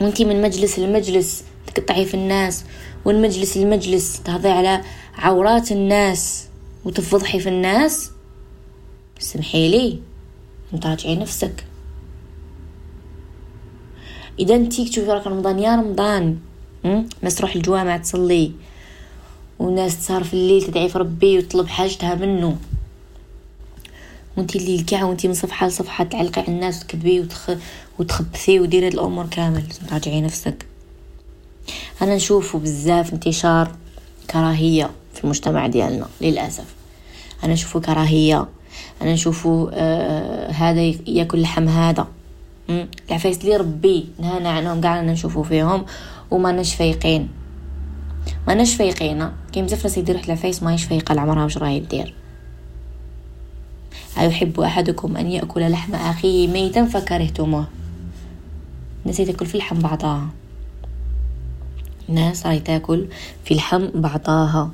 وأنتي 0.00 0.24
من 0.24 0.42
مجلس 0.42 0.78
لمجلس 0.78 1.44
تقطعي 1.74 2.04
في 2.04 2.14
الناس. 2.14 2.64
ومن 3.04 3.22
مجلس 3.22 3.56
لمجلس 3.56 4.22
تهضي 4.22 4.48
على 4.48 4.82
عورات 5.14 5.72
الناس 5.72 6.46
وتفضحي 6.84 7.40
في 7.40 7.48
الناس؟ 7.48 8.10
سمحي 9.18 9.68
لي 9.68 10.00
تراجعي 10.80 11.16
نفسك. 11.16 11.64
إذا 14.38 14.54
انتي 14.54 14.88
تشوفي 14.88 15.10
راك 15.10 15.26
رمضان 15.26 15.58
يا 15.58 15.76
رمضان 15.76 16.38
الناس 16.84 17.34
تروح 17.34 17.54
الجوامع 17.54 17.96
تصلي 17.96 18.52
وناس 19.58 19.98
تسهر 19.98 20.24
في 20.24 20.34
الليل 20.34 20.62
تدعي 20.62 20.88
في 20.88 20.98
ربي 20.98 21.38
وتطلب 21.38 21.66
حاجتها 21.66 22.14
منه. 22.14 22.56
وانتي 24.36 24.58
اللي 24.58 24.82
كاع 24.82 25.04
وانتي 25.04 25.28
من 25.28 25.34
صفحة 25.34 25.66
لصفحة 25.66 26.04
تعلقي 26.04 26.40
على 26.40 26.52
الناس 26.52 26.82
وتكذبي 26.82 27.20
وتخ... 27.20 27.50
وتخبثي 27.98 28.60
وديري 28.60 28.86
هاد 28.86 28.92
الأمور 28.92 29.26
كامل. 29.26 29.64
لازم 29.68 29.86
تراجعي 29.86 30.20
نفسك. 30.20 30.66
أنا 32.02 32.16
نشوفه 32.16 32.58
بزاف 32.58 33.12
انتشار 33.12 33.76
كراهية. 34.30 34.90
في 35.22 35.24
المجتمع 35.24 35.66
ديالنا 35.66 36.06
للأسف. 36.20 36.74
أنا 37.44 37.52
نشوفه 37.52 37.80
كراهية 37.80 38.46
أنا 39.02 39.12
نشوفه 39.12 39.70
آه 39.72 40.50
هذا 40.50 40.80
ياكل 41.06 41.42
لحم 41.42 41.68
هذا. 41.68 42.06
العفايس 43.08 43.40
اللي 43.40 43.56
ربي 43.56 44.08
نهانا 44.18 44.50
عنهم 44.50 44.80
قاعد 44.80 45.04
نشوفو 45.04 45.42
فيهم 45.42 45.84
وما 46.30 46.52
نش 46.52 46.74
فايقين. 46.74 47.28
ما 48.46 48.54
نش 48.54 48.74
فايقين. 48.74 49.30
كاين 49.52 49.66
بزاف 49.66 49.84
ناس 49.84 49.98
يديروا 49.98 50.20
العفايس 50.24 50.62
ما 50.62 50.76
فايقة 50.76 51.14
لعمرها 51.14 51.44
واش 51.44 51.58
راهي 51.58 51.80
دير. 51.80 52.14
أيحب 54.18 54.60
أحدكم 54.60 55.16
أن 55.16 55.30
يأكل 55.30 55.70
لحم 55.70 55.94
أخيه 55.94 56.48
ميتا 56.48 56.84
فكرهتموه. 56.84 57.66
الناس 59.02 59.16
تاكل 59.16 59.46
في 59.46 59.54
اللحم 59.54 59.78
بعضها 59.78 60.28
الناس 62.08 62.46
راهي 62.46 62.60
تاكل 62.60 63.06
في 63.44 63.50
اللحم 63.50 63.86
بعضها 63.94 64.70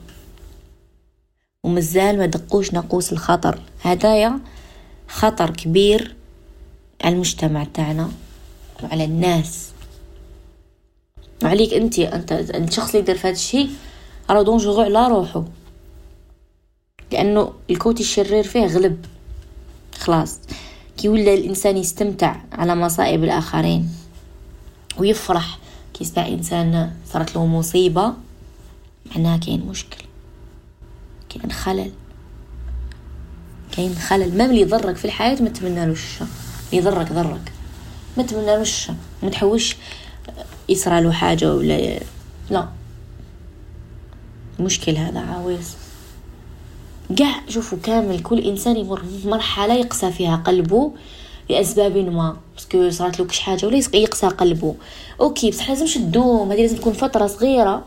ومازال 1.65 2.19
ما 2.19 2.27
دقوش 2.27 2.73
ناقوس 2.73 3.13
الخطر. 3.13 3.61
هدايا 3.83 4.41
خطر 5.09 5.51
كبير 5.51 6.15
على 7.05 7.15
المجتمع 7.15 7.65
تاعنا 7.65 8.11
وعلى 8.83 9.05
الناس. 9.05 9.69
وعليك 11.45 11.75
انت 11.75 11.99
انت 11.99 12.33
الشخص 12.33 12.89
اللي 12.89 12.99
يدير 12.99 13.19
هذا 13.19 13.31
الشيء 13.31 13.71
راه 14.31 14.43
دونجورو 14.43 14.81
على 14.81 15.09
روحه 15.09 15.45
لأنه 17.13 17.53
الكوتي 17.71 18.03
الشرير 18.03 18.45
فيه 18.45 18.67
غلب. 18.67 19.05
خلاص. 19.99 20.39
كي 20.97 21.09
ولا 21.09 21.35
الإنسان 21.35 21.77
يستمتع 21.77 22.37
على 22.53 22.75
مصائب 22.75 23.25
الآخرين 23.25 23.89
ويفرح 24.99 25.59
كي 25.95 26.05
يسمع 26.05 26.29
إنسان 26.29 26.93
صارت 27.13 27.35
له 27.37 27.47
مصيبة 27.47 28.13
معناها 29.07 29.37
كاين 29.37 29.67
مشكل. 29.67 30.08
كاين 31.29 31.53
خلل. 31.53 31.91
كاين 33.73 33.95
خلل. 33.95 34.39
ما 34.39 34.45
اللي 34.45 34.61
يضرك 34.61 34.97
في 34.97 35.05
الحياة 35.05 35.43
ما 35.43 35.49
تمنالوش. 35.49 36.05
الشر 36.05 36.27
اللي 36.73 36.83
يضرك 36.83 37.13
ضرك 37.13 37.53
ما 38.17 38.23
تمنالوش. 38.23 38.69
الشر 38.69 38.95
ما 39.23 39.31
تحوش 39.31 39.77
يصرى 40.69 41.01
له 41.01 41.13
حاجة 41.13 41.55
ولا 41.55 42.01
لا. 42.51 42.69
مشكل 44.61 44.97
هذا 44.97 45.21
عاوز. 45.21 45.75
قاع 47.19 47.41
شوفوا 47.49 47.79
كامل. 47.83 48.23
كل 48.23 48.39
إنسان 48.39 48.77
يمر 48.77 49.03
مرحلة 49.25 49.75
يقسى 49.75 50.13
فيها 50.13 50.37
قلبه 50.37 50.93
لأسباب 51.51 51.97
ما. 51.97 52.37
parce 52.55 52.77
que 52.77 52.91
صارت 52.91 53.19
له 53.19 53.27
كش 53.27 53.39
حاجة 53.39 53.67
ولا 53.67 53.77
يقسى 53.77 54.27
قلبه. 54.27 54.75
okay 55.21 55.51
بصح 55.51 55.71
لازمش 55.71 55.95
تدوم. 55.95 56.53
هذه 56.53 56.61
لازم 56.61 56.77
تكون 56.77 56.93
فترة 56.93 57.27
صغيرة. 57.27 57.85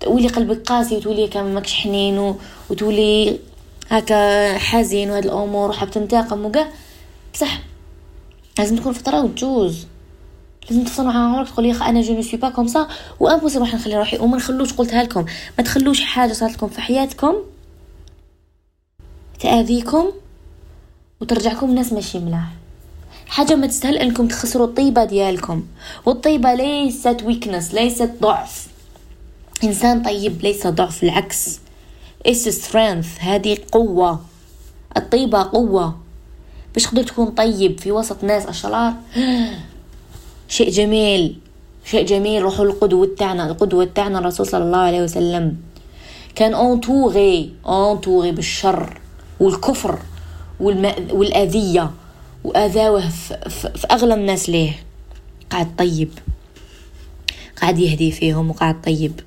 تولي 0.00 0.28
قلبك 0.28 0.62
قاسي 0.68 0.96
وتولي 0.96 1.28
كامل 1.28 1.54
ماكش 1.54 1.74
حنين 1.74 2.34
وتولي 2.70 3.38
هكا 3.88 4.58
حزين 4.58 5.10
وهاد 5.10 5.24
الأمور 5.24 5.70
وحاب 5.70 5.90
تنتقم 5.90 6.44
وكاع. 6.44 6.68
بصح 7.34 7.60
لازم 8.58 8.76
تكون 8.76 8.92
فتره 8.92 9.24
وتجوز. 9.24 9.86
لازم 10.70 10.84
تفصل 10.84 11.04
مع 11.04 11.14
عمرك 11.14 11.48
تقول 11.48 11.66
يا 11.66 11.74
أنا 11.74 12.00
je 12.00 12.14
ne 12.14 12.22
suis 12.22 12.40
pas 12.40 12.50
comme 12.50 12.66
ça 12.66 12.88
و 13.20 13.24
impossible 13.24 13.64
راح 13.64 13.74
نخلي 13.74 13.96
روحي. 13.96 14.18
وما 14.18 14.36
نخلوش 14.36 14.72
قلتها 14.72 15.02
لكم. 15.02 15.24
ما 15.58 15.64
تخلوش 15.64 16.00
حاجة 16.00 16.32
صارت 16.32 16.52
لكم 16.52 16.68
في 16.68 16.80
حياتكم 16.80 17.34
تأذيكم 19.40 20.04
وترجعكم 21.20 21.74
ناس 21.74 21.92
ماشي 21.92 22.18
ملاح. 22.18 22.48
حاجة 23.26 23.54
ما 23.54 23.66
تستاهل 23.66 23.96
إنكم 23.96 24.28
تخسروا 24.28 24.66
الطيبة 24.66 25.04
ديالكم. 25.04 25.66
والطيبة 26.06 26.54
ليست 26.54 27.22
weakness 27.24 27.74
ليست 27.74 28.10
ضعف. 28.20 28.66
إنسان 29.64 30.02
طيب 30.02 30.42
ليس 30.42 30.66
ضعف 30.66 31.02
العكس. 31.02 31.60
it's 32.26 32.48
strength 32.48 33.06
هذه 33.20 33.58
قوة. 33.72 34.20
الطيبة 34.96 35.42
قوة. 35.42 35.96
باش 36.74 36.84
تقدر 36.84 37.02
تكون 37.02 37.26
طيب 37.26 37.80
في 37.80 37.92
وسط 37.92 38.24
ناس 38.24 38.46
أشرار؟ 38.46 38.94
شيء 40.48 40.70
جميل. 40.70 41.38
شيء 41.84 42.06
جميل. 42.06 42.42
روحوا 42.42 42.64
القدوة 42.64 43.08
تاعنا. 43.18 43.46
القدوة 43.50 43.84
تاعنا 43.84 44.18
الرسول 44.18 44.46
صلى 44.46 44.64
الله 44.64 44.78
عليه 44.78 45.02
وسلم. 45.02 45.56
كان 46.34 46.54
انتوغي 46.54 47.52
انتوغي 47.68 48.32
بالشر 48.32 49.00
والكفر 49.40 49.98
والأذية. 51.10 51.90
وأذاوه 52.44 53.08
في, 53.08 53.50
في 53.50 53.86
أغلى 53.90 54.14
الناس 54.14 54.50
ليه؟ 54.50 54.72
قاعد 55.50 55.76
طيب. 55.78 56.10
قاعد 57.60 57.78
يهدي 57.78 58.10
فيهم 58.12 58.50
وقاعد 58.50 58.82
طيب. 58.82 59.20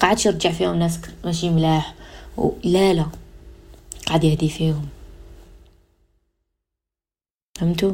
ما 0.00 0.06
قاعدش 0.06 0.26
يرجع 0.26 0.50
فيهم 0.50 0.76
ناس 0.76 1.00
ماشي 1.24 1.50
ملاح 1.50 1.94
لا 2.64 2.92
لا 2.92 3.06
قاعد 4.06 4.24
يهدي 4.24 4.48
فيهم. 4.48 4.88
فهمتوا 7.58 7.92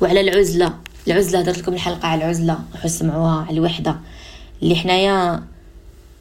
وعلى 0.00 0.20
العزلة 0.20 0.74
العزلة 1.06 1.42
درت 1.42 1.58
لكم 1.58 1.74
الحلقة 1.74 2.08
على 2.08 2.24
العزلة 2.24 2.58
روحوا 2.74 2.88
سمعوها 2.88 3.46
على 3.48 3.58
الوحدة. 3.58 3.96
اللي 4.62 4.76
حنايا 4.76 5.42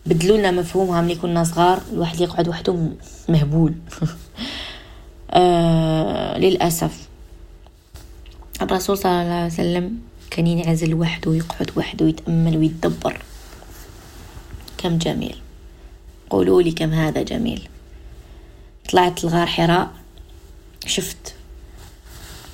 بدلوا 0.06 0.38
لنا 0.38 0.52
مفهومها 0.52 1.02
ملي 1.02 1.16
كنا 1.16 1.44
صغار 1.44 1.82
الواحد 1.94 2.22
يقعد 2.22 2.48
وحده 2.48 2.90
مهبول. 3.30 3.74
آه 5.32 6.38
للأسف. 6.38 7.08
الرسول 8.62 8.98
صلى 8.98 9.22
الله 9.22 9.34
عليه 9.34 9.46
وسلم 9.46 10.00
كان 10.32 10.48
ينعزل 10.48 10.94
وحده 10.94 11.32
ويقعد 11.32 11.72
وحده 11.76 12.06
ويتأمل 12.06 12.58
ويتدبر. 12.58 13.22
كم 14.88 14.98
جميل. 14.98 15.36
قولوا 16.30 16.62
لي 16.62 16.72
كم 16.72 16.94
هذا 16.94 17.22
جميل. 17.22 17.70
طلعت 18.90 19.24
الغار 19.24 19.48
حراء. 19.48 19.92
شفت. 20.86 21.36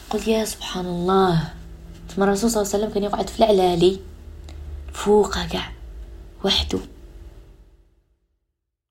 قلت 0.10 0.28
يا 0.28 0.46
سبحان 0.46 0.86
الله. 0.86 1.54
ثم 2.10 2.24
الرسول 2.24 2.52
صلى 2.52 2.62
الله 2.62 2.74
عليه 2.74 2.84
وسلم 2.84 2.94
كان 2.94 3.04
يقعد 3.04 3.30
في 3.30 3.40
العلالي. 3.40 4.00
فوق 4.94 5.46
كاع 5.46 5.72
وحده. 6.46 6.80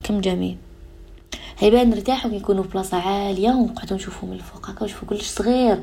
كم 0.05 0.21
جميل. 0.21 0.57
هيبان 1.59 1.91
نرتاحوا 1.91 2.31
كي 2.31 2.45
في 2.45 2.69
بلاصة 2.69 2.97
عالية 2.97 3.51
ونقعدوا 3.51 3.97
نشوفوا 3.97 4.29
من 4.29 4.35
الفوق. 4.35 4.71
هكا 4.71 4.83
ونشوفوا 4.83 5.09
كلش 5.09 5.29
صغير. 5.29 5.83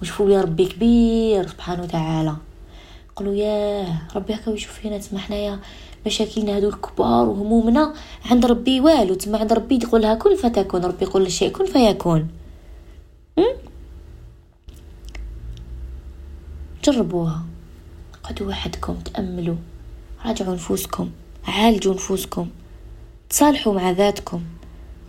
ونشوفوا 0.00 0.26
بلي 0.26 0.40
ربي 0.40 0.66
كبير. 0.66 1.48
سبحانه 1.48 1.82
وتعالى. 1.82 2.36
قالوا 3.16 3.34
ياه 3.34 4.02
ربي 4.14 4.34
هكا 4.34 4.50
ويشوف 4.50 4.72
فينا. 4.72 4.98
تسمى 4.98 5.18
حنايا 5.18 5.58
مشاكلنا 6.06 6.56
هادو 6.56 6.68
الكبار 6.68 7.28
وهمومنا. 7.28 7.94
عند 8.24 8.46
ربي 8.46 8.80
والو 8.80 9.14
تسمى 9.14 9.38
عند 9.38 9.52
ربي 9.52 9.78
تقولها 9.78 10.14
كن 10.14 10.36
فتكون 10.36 10.84
ربي 10.84 11.04
يقول 11.04 11.26
الشيء 11.26 11.50
كن 11.50 11.66
فيكون. 11.66 12.28
جربوها. 16.84 17.44
قعدوا 18.22 18.48
وحدكم 18.48 18.94
تأملوا. 18.94 19.56
راجعوا 20.26 20.54
نفوسكم 20.54 21.10
عالجوا 21.46 21.94
نفوسكم. 21.94 22.48
تصالحوا 23.30 23.74
مع 23.74 23.90
ذاتكم. 23.90 24.42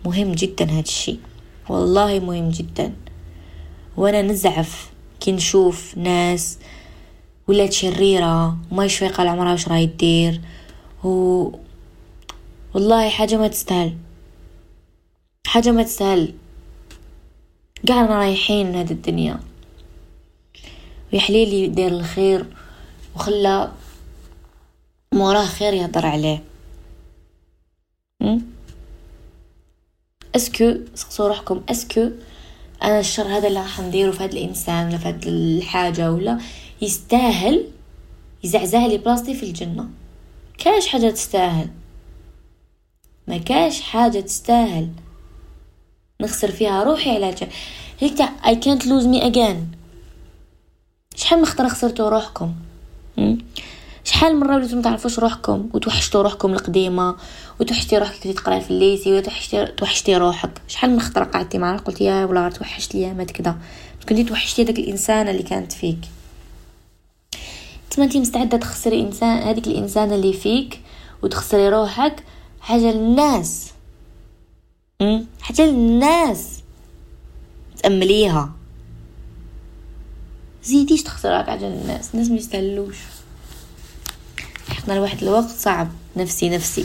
مهم 0.04 0.32
جدا 0.32 0.64
هذا 0.64 0.80
الشيء. 0.80 1.20
والله 1.68 2.20
مهم 2.20 2.50
جدا. 2.50 2.92
وأنا 3.96 4.22
نزعف 4.22 4.90
كي 5.20 5.32
نشوف 5.32 5.96
ناس 5.96 6.58
ولات 7.48 7.72
شريرة 7.72 8.56
وما 8.70 8.84
يشفيق 8.84 9.20
على 9.20 9.30
عمرها 9.30 9.52
وش 9.52 9.68
راهي 9.68 9.86
دير 9.86 10.40
و 11.04 11.08
والله 12.74 13.08
حاجة 13.08 13.36
ما 13.36 13.48
تستاهل. 13.48 13.96
حاجة 15.46 15.70
ما 15.70 15.82
تستاهل. 15.82 16.34
قاعنا 17.88 18.18
رايحين 18.18 18.74
هذه 18.74 18.90
الدنيا. 18.90 19.40
ويحليلي 21.12 21.66
دير 21.66 21.88
الخير 21.88 22.46
وخلى 23.16 23.72
موراه 25.14 25.46
خير 25.46 25.74
يهضر 25.74 26.06
عليه. 26.06 26.42
est-ce 30.36 30.61
que 30.61 30.74
سقسوا 30.94 31.28
روحكم 31.28 31.62
est-ce 31.68 31.93
que. 31.93 32.10
أنا 32.82 33.00
الشر 33.00 33.26
هذا 33.26 33.48
اللي 33.48 33.60
راح 33.60 33.80
نديرو 33.80 34.12
في 34.12 34.24
هذا 34.24 34.32
الإنسان 34.32 34.88
ولا 34.88 34.98
في 34.98 35.08
هذه 35.08 35.28
الحاجة 35.28 36.12
ولا 36.12 36.38
يستاهل 36.82 37.68
يزعزع 38.44 38.86
لي 38.86 38.98
بلاصتي 38.98 39.34
في 39.34 39.42
الجنة. 39.42 39.88
كاش 40.64 40.86
حاجة 40.86 41.10
تستاهل. 41.10 41.68
ما 43.28 43.38
كاش 43.38 43.80
حاجة 43.80 44.20
تستاهل. 44.20 44.88
نخسر 46.20 46.50
فيها 46.50 46.82
روحي 46.82 47.10
على 47.10 47.34
هيك 48.00 48.20
اي 48.46 48.56
كانت 48.56 48.86
لوز 48.86 49.06
مي 49.06 49.26
اجان 49.26 49.66
شحال 51.16 51.38
من 51.38 51.46
خطرة 51.46 51.68
خسرتوا 51.68 52.08
روحكم؟ 52.08 52.54
شحال 54.04 54.40
مرة 54.40 54.56
وليتو 54.56 54.76
متعرفوش 54.76 55.18
روحكم؟ 55.18 55.68
وتوحشتوا 55.74 56.22
روحكم 56.22 56.52
القديمة 56.52 57.16
وتوحشتي 57.60 57.98
روحك 57.98 58.14
كنتي 58.14 58.32
تقراي 58.32 58.60
في 58.60 58.70
الليسي 58.70 59.12
وتوحشتي 59.12 59.66
توحشتي 59.66 60.16
روحك. 60.16 60.50
شحال 60.68 60.90
من 60.90 61.00
خطرة 61.00 61.24
قعدتي 61.24 61.58
معاه؟ 61.58 61.76
قلتي 61.76 62.04
يا 62.04 62.24
ولا 62.24 62.48
توحشت 62.48 62.94
لي 62.94 63.14
مات 63.14 63.30
كذا 63.30 63.56
كنتي 64.08 64.24
توحشتي 64.24 64.64
داك 64.64 64.78
الانسانة 64.78 65.30
اللي 65.30 65.42
كانت 65.42 65.72
فيك. 65.72 66.00
تما 67.92 68.04
انتي 68.04 68.20
مستعدة 68.20 68.58
تخسري 68.58 69.00
انسان 69.00 69.38
هذيك 69.38 69.66
الإنسانة 69.66 70.14
اللي 70.14 70.32
فيك 70.32 70.80
وتخسري 71.22 71.68
روحك 71.68 72.24
حاجة 72.60 72.92
للناس. 72.92 73.70
حاجة 75.40 75.62
للناس. 75.62 76.62
تأمليها. 77.82 78.52
زيديش 80.64 81.02
تخسرك 81.02 81.46
حاجة 81.46 81.64
للناس. 81.68 82.14
الناس 82.14 82.30
ما 82.30 82.36
يستاهلوش. 82.36 82.96
حقنا 84.68 84.94
لواحد 84.94 85.22
الوقت 85.22 85.50
صعب. 85.50 85.88
نفسي 86.16 86.48
نفسي. 86.48 86.84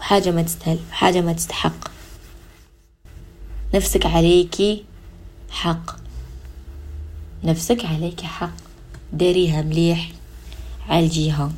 وحاجة 0.00 0.30
ما 0.30 0.42
تستاهل. 0.42 0.78
وحاجة 0.90 1.20
ما 1.20 1.32
تستحق. 1.32 1.88
نفسك 3.74 4.06
عليكي 4.06 4.84
حق. 5.50 5.96
نفسك 7.44 7.84
عليكي 7.84 8.26
حق. 8.26 8.63
داريها 9.14 9.62
مليح 9.62 10.10
عالجيها 10.88 11.52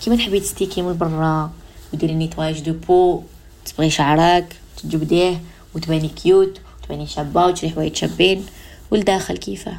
كيما 0.00 0.16
تحبي 0.16 0.40
تستيكي 0.40 0.82
من 0.82 0.98
برا 0.98 1.52
وديري 1.92 2.14
nettoyage 2.14 2.60
de 2.60 2.72
peau 2.72 3.22
تبغي 3.64 3.90
شعرك 3.90 4.56
تجبديه 4.76 5.40
وتباني 5.74 6.08
cute 6.08 6.60
وتباني 6.82 7.06
شابة 7.06 7.46
وتشري 7.46 7.70
حوايج 7.70 7.96
شابين. 7.96 8.46
والداخل 8.90 9.36
كيفاه؟ 9.36 9.78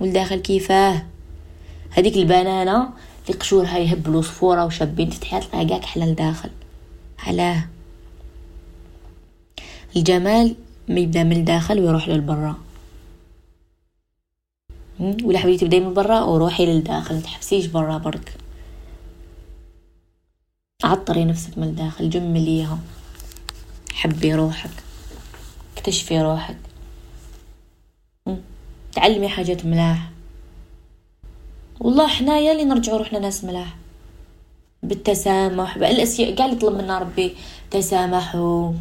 والداخل 0.00 0.36
كيفاه؟ 0.36 1.02
هذيك 1.90 2.16
البنانة 2.16 2.90
اللي 3.28 3.38
قشورها 3.40 3.78
يهبلوا 3.78 4.22
صفورة 4.22 4.64
وشابين 4.64 5.10
تفتحيها 5.10 5.40
تلقاها 5.40 5.64
كاع 5.64 5.78
كحلة 5.78 6.06
لداخل. 6.06 6.50
علاه. 7.18 7.64
الجمال 9.96 10.54
ما 10.88 11.00
يبدأ 11.00 11.24
من 11.24 11.36
الداخل 11.36 11.80
ويروح 11.80 12.08
للبرا. 12.08 12.56
ولا 15.02 15.38
حبيتي 15.38 15.64
تبداي 15.64 15.80
من 15.80 15.94
برا 15.94 16.20
وروحي 16.20 16.66
للداخل. 16.66 17.16
متحبسيش 17.16 17.66
برا 17.66 17.98
برك. 17.98 18.34
عطري 20.84 21.24
نفسك 21.24 21.58
من 21.58 21.64
الداخل. 21.64 22.10
جمليها 22.10 22.78
حبي 23.92 24.34
روحك. 24.34 24.70
اكتشفي 25.76 26.20
روحك. 26.22 26.56
تعلمي 28.92 29.28
حاجات 29.28 29.66
ملاح. 29.66 30.10
والله 31.80 32.06
حنايا 32.08 32.52
اللي 32.52 32.64
نرجعوا 32.64 32.98
روحنا 32.98 33.18
ناس 33.18 33.44
ملاح. 33.44 33.76
بالتسامح. 34.82 35.78
بالاشياء 35.78 36.36
قاعد 36.36 36.52
يطلب 36.52 36.74
منا 36.74 36.98
ربي. 36.98 37.36
تسامحوا. 37.70 38.72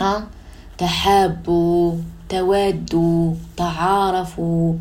ها؟ 0.00 0.28
تحابوا. 0.78 1.96
تودوا. 2.28 3.34
تعارفوا. 3.56 4.74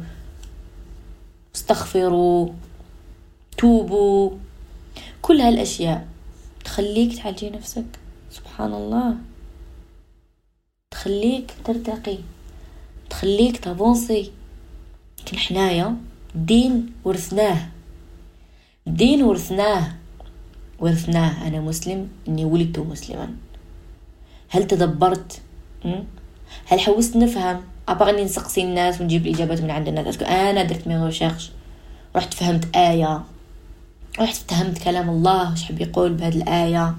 استغفروا 1.60 2.50
توبوا. 3.58 4.32
كل 5.22 5.42
هالأشياء 5.42 6.08
تخليك 6.66 7.16
تعالجي 7.16 7.50
نفسك. 7.50 7.86
سبحان 8.32 8.74
الله. 8.74 9.16
تخليك 10.92 11.54
ترتقي. 11.66 12.18
تخليك 13.10 13.58
ت 13.58 13.66
avancer. 13.66 14.32
لكن 15.20 15.38
حنايا 15.38 15.96
دين 16.36 16.94
ورثناه. 17.06 17.70
دين 18.86 19.24
ورثناه. 19.24 19.96
ورثناه. 20.80 21.48
أنا 21.48 21.60
مسلم 21.60 22.10
إني 22.28 22.46
ولدت 22.46 22.80
مسلما. 22.80 23.36
هل 24.50 24.68
تدبرت؟ 24.68 25.42
هل 26.66 26.80
حوست 26.80 27.18
نفهم؟ 27.18 27.62
أبغني 27.90 28.24
نسقسي 28.24 28.64
الناس 28.64 29.02
ونجيب 29.02 29.28
الإجابات 29.28 29.62
من 29.62 29.72
عند 29.72 29.88
الناس. 29.88 30.22
أنا 30.22 30.64
درت 30.64 30.88
mes 30.88 30.98
recherches 30.98 31.52
رحت 32.16 32.34
فهمت 32.34 32.76
آية. 32.76 33.24
رحت 34.20 34.52
فهمت 34.52 34.78
كلام 34.84 35.10
الله 35.10 35.54
وش 35.54 35.64
حب 35.64 35.82
يقول 35.82 36.14
بهذه 36.14 36.38
الآية. 36.38 36.96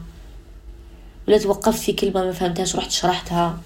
ولا 1.28 1.38
توقفت 1.38 1.78
في 1.78 1.92
كلمة 1.92 2.24
ما 2.24 2.32
فهمتهاش 2.32 2.76
رحت 2.76 2.90
شرحتها. 2.90 3.58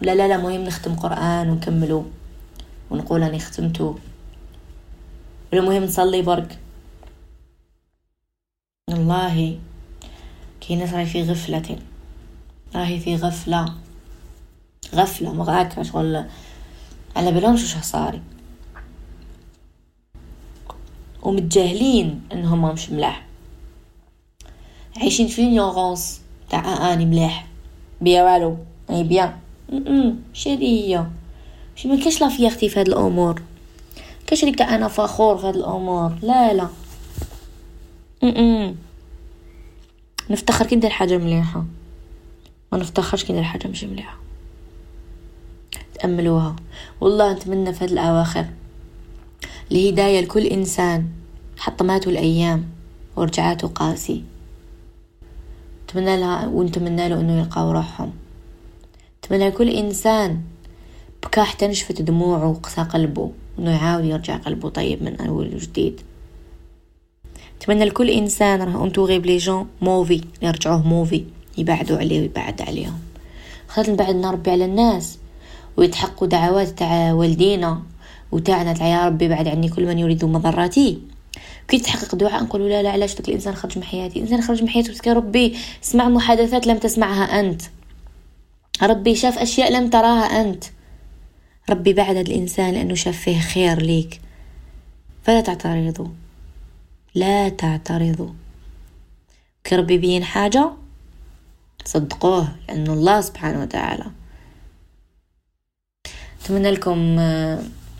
لا 0.00 0.14
لا 0.14 0.28
لا 0.28 0.36
مهم 0.36 0.64
نختم 0.64 0.94
قرآن 0.94 1.50
ونكمله 1.50 2.04
ونقول 2.90 3.22
أني 3.22 3.38
ختمته 3.38 3.98
المهم 5.52 5.84
نصلي 5.84 6.22
برك 6.22 6.58
والله 8.90 9.58
كي 10.60 10.76
ناس 10.76 10.92
راهي 10.92 11.06
في 11.06 11.22
غفلة. 11.22 11.78
راهي 12.74 13.00
في 13.00 13.16
غفلة. 13.16 13.74
غفلة 14.94 15.32
مغاكة 15.32 15.82
شغل. 15.82 16.24
على 17.18 17.32
بالهمش 17.32 17.62
وش 17.64 17.76
صاري. 17.84 18.22
ومتجاهلين 21.22 22.20
إنهم 22.32 22.72
مش 22.72 22.90
ملاح. 22.90 23.26
عايشين 24.96 25.26
في 25.26 25.48
نيوغونس 25.48 26.20
تاع 26.50 26.92
آني 26.92 27.06
ملاح. 27.06 27.46
بيا 28.00 28.22
والو. 28.22 28.56
إي 28.90 29.04
بيان 29.04 29.36
شادية 30.32 31.10
شي 31.76 31.88
ما 31.88 32.04
كاش 32.04 32.20
لا 32.20 32.28
فيغتي 32.28 32.68
في 32.68 32.80
هاد 32.80 32.88
الأمور. 32.88 33.42
كاش 34.26 34.44
اللي 34.44 34.64
أنا 34.64 34.88
فخور 34.88 35.38
في 35.38 35.46
هاد 35.46 35.56
الأمور. 35.56 36.12
لا 36.22 36.52
لا. 36.52 36.68
م 38.22 38.74
نفتخر 40.30 40.66
كي 40.66 40.76
ندير 40.76 40.90
حاجة 40.90 41.18
مليحة. 41.18 41.64
ما 42.72 42.78
نفتخرش 42.78 43.24
كي 43.24 43.32
ندير 43.32 43.44
حاجة 43.44 43.68
مش 43.68 43.84
مليحة. 43.84 44.27
تأملوها. 46.00 46.56
والله 47.00 47.32
نتمنى 47.32 47.72
في 47.72 47.84
هاد 47.84 47.90
الأواخر 47.90 48.46
الهدايه 49.72 50.20
لكل 50.20 50.46
إنسان 50.46 51.06
حطماته 51.56 52.08
الأيام 52.08 52.64
ورجعاته 53.16 53.68
قاسي. 53.68 54.22
نتمنى 55.84 56.16
لها 56.16 56.46
ونتمنى 56.46 57.08
له 57.08 57.20
إنه 57.20 57.38
يلقاو 57.38 57.72
روحهم. 57.72 58.12
نتمنى 59.18 59.48
لكل 59.48 59.68
إنسان 59.68 60.40
بكى 61.22 61.40
حتى 61.40 61.66
نشفت 61.66 62.02
دموعه 62.02 62.48
وقسى 62.50 62.82
قلبه 62.82 63.32
إنه 63.58 63.70
يعاود 63.70 64.04
يرجع 64.04 64.36
قلبه 64.36 64.68
طيب 64.68 65.02
من 65.02 65.20
أول 65.20 65.54
وجديد. 65.54 66.00
أتمنى 67.60 67.84
لكل 67.84 68.10
إنسان 68.10 68.62
راه 68.62 68.84
entouré 68.84 69.18
ب 69.18 69.23
les 69.23 69.36
gens 69.36 69.68
mauvais 69.80 70.20
يرجعوه 70.42 70.86
mauvais 70.86 71.24
يبعدوا 71.58 71.98
عليه 71.98 72.20
ويبعد 72.20 72.62
عليهم. 72.62 72.98
خاطر 73.68 73.92
نبعد 73.92 74.26
ربي 74.26 74.50
على 74.50 74.64
الناس. 74.64 75.18
ويتحقوا 75.78 76.28
دعوات 76.28 76.68
تاع 76.68 77.12
والدينا 77.12 77.82
وتاعنا 78.32 78.72
تاع 78.72 78.86
يا 78.86 79.06
ربي 79.06 79.28
بعد 79.28 79.48
عني 79.48 79.68
كل 79.68 79.86
من 79.86 79.98
يريد 79.98 80.24
مضراتي. 80.24 80.98
كي 81.68 81.78
تحقق 81.78 82.14
دعاء 82.14 82.42
نقول 82.42 82.68
لا 82.68 82.82
لا 82.82 82.90
علاش 82.90 83.14
داك 83.14 83.28
الإنسان 83.28 83.54
خرج 83.54 83.78
من 83.78 83.84
حياتي؟ 83.84 84.18
الإنسان 84.18 84.42
خرج 84.42 84.62
من 84.62 84.68
حياتي 84.68 84.92
يا 85.06 85.12
ربي 85.12 85.56
سمع 85.82 86.08
محادثات 86.08 86.66
لم 86.66 86.78
تسمعها 86.78 87.40
أنت. 87.40 87.62
ربي 88.82 89.14
شاف 89.14 89.38
أشياء 89.38 89.72
لم 89.72 89.90
تراها 89.90 90.40
أنت. 90.40 90.64
ربي 91.70 91.92
بعد 91.92 92.16
الإنسان 92.16 92.74
لأنه 92.74 92.94
شاف 92.94 93.18
فيه 93.18 93.40
خير 93.40 93.82
ليك. 93.82 94.20
فلا 95.22 95.40
تعترضوا. 95.40 96.08
لا 97.14 97.48
تعترضوا. 97.48 98.30
كي 99.64 99.76
ربي 99.76 99.94
يبين 99.94 100.24
حاجة 100.24 100.70
صدقوه 101.84 102.48
لأنه 102.68 102.92
الله 102.92 103.20
سبحانه 103.20 103.62
وتعالى 103.62 104.17
أتمنى 106.44 106.70
لكم 106.70 107.18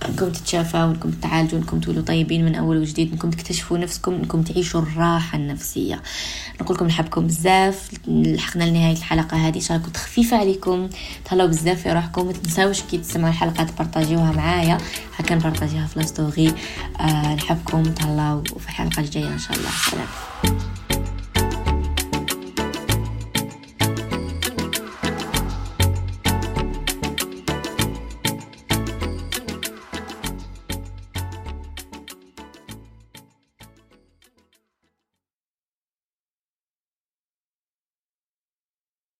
أنكم 0.08 0.30
تتشافوا 0.32 0.84
أنكم 0.84 1.10
تعالجوا 1.10 1.58
أنكم 1.58 1.80
تولوا 1.80 2.02
طيبين 2.02 2.44
من 2.44 2.54
أول 2.54 2.76
وجديد 2.76 3.12
أنكم 3.12 3.30
تكتشفوا 3.30 3.78
نفسكم 3.78 4.14
أنكم 4.14 4.42
تعيشوا 4.42 4.80
الراحة 4.80 5.38
النفسية. 5.38 6.02
نقول 6.60 6.76
لكم 6.76 6.86
نحبكم 6.86 7.26
بزاف 7.26 7.90
لحقنا 8.08 8.64
لنهاية 8.64 8.96
الحلقة 8.96 9.48
هذه. 9.48 9.56
إن 9.56 9.60
شاء 9.60 9.76
الله 9.76 9.86
كنت 9.86 9.96
خفيفة 9.96 10.36
عليكم. 10.36 10.88
تهلاو 11.24 11.48
بزاف 11.48 11.82
في 11.82 11.92
روحكم. 11.92 12.26
ما 12.26 12.32
تنساوش 12.32 12.80
كي 12.80 12.98
تسمعوا 12.98 13.28
الحلقة 13.28 13.64
تبارطاجيوها 13.64 14.32
معايا. 14.32 14.78
هكا 15.16 15.34
نبارطاجيها 15.34 15.86
في 15.86 15.98
لاستوري 15.98 16.54
أه 17.00 17.34
نحبكم. 17.34 17.82
تهلاو 17.82 18.42
في 18.42 18.68
الحلقة 18.68 19.00
الجاية 19.00 19.28
إن 19.28 19.38
شاء 19.38 19.56
الله. 19.56 19.70
سلام. 19.90 20.77